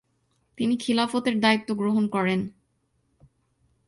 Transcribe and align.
তিনি 0.57 0.73
খিলাফতের 0.77 1.35
দায়িত্ব 1.39 1.69
গ্রহণ 1.73 2.07
করেন। 2.07 2.39